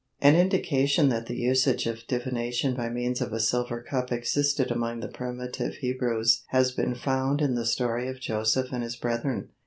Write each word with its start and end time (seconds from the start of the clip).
An 0.19 0.35
indication 0.35 1.09
that 1.09 1.27
the 1.27 1.35
usage 1.37 1.85
of 1.85 2.07
divination 2.07 2.73
by 2.75 2.89
means 2.89 3.21
of 3.21 3.31
a 3.33 3.39
silver 3.39 3.83
cup 3.83 4.11
existed 4.11 4.71
among 4.71 4.99
the 4.99 5.07
primitive 5.07 5.75
Hebrews 5.75 6.41
has 6.47 6.71
been 6.71 6.95
found 6.95 7.39
in 7.39 7.53
the 7.53 7.67
story 7.67 8.07
of 8.07 8.19
Joseph 8.19 8.69
and 8.73 8.81
his 8.81 8.95
brethren. 8.95 9.49